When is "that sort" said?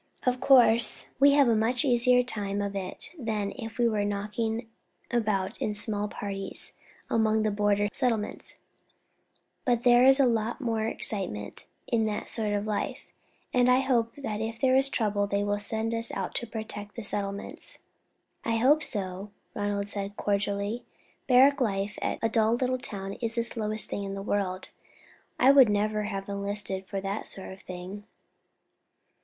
12.07-12.53, 27.01-27.51